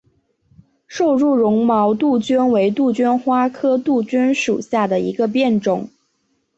[0.87, 5.91] 瘦柱绒毛杜鹃为杜鹃花科杜鹃属下的一个变种。